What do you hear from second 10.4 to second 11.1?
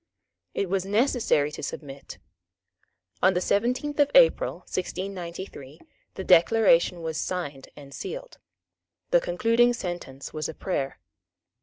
a prayer.